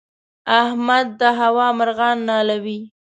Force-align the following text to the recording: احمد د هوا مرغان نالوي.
احمد 0.61 1.07
د 1.19 1.21
هوا 1.39 1.67
مرغان 1.79 2.17
نالوي. 2.29 2.79